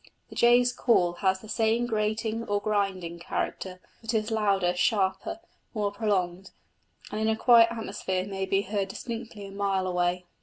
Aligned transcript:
The 0.29 0.35
jay's 0.35 0.73
call 0.73 1.13
has 1.21 1.41
the 1.41 1.47
same 1.47 1.85
grating 1.85 2.43
or 2.45 2.59
grinding 2.59 3.19
character, 3.19 3.79
but 4.01 4.15
is 4.15 4.31
louder, 4.31 4.73
sharper, 4.75 5.39
more 5.75 5.91
prolonged, 5.91 6.49
and 7.11 7.21
in 7.21 7.27
a 7.27 7.35
quiet 7.35 7.67
atmosphere 7.71 8.25
may 8.25 8.47
be 8.47 8.63
heard 8.63 8.87
distinctly 8.87 9.45
a 9.45 9.51
mile 9.51 9.85
away. 9.85 10.25